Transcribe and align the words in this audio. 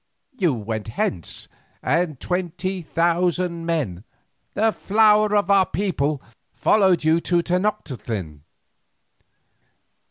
You 0.35 0.55
went 0.55 0.87
hence, 0.87 1.47
and 1.83 2.19
twenty 2.19 2.81
thousand 2.81 3.67
men, 3.67 4.03
the 4.55 4.71
flower 4.73 5.35
of 5.35 5.51
our 5.51 5.67
people, 5.67 6.23
followed 6.55 7.03
you 7.03 7.19
to 7.21 7.43
Tenoctitlan. 7.43 8.41